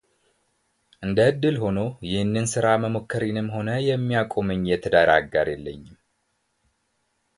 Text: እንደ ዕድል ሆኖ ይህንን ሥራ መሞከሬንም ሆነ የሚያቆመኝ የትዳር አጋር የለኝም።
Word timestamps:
እንደ 1.05 1.17
ዕድል 1.31 1.57
ሆኖ 1.63 1.77
ይህንን 2.07 2.45
ሥራ 2.53 2.65
መሞከሬንም 2.83 3.51
ሆነ 3.55 3.67
የሚያቆመኝ 3.89 4.61
የትዳር 4.71 5.11
አጋር 5.19 5.49
የለኝም። 5.53 5.95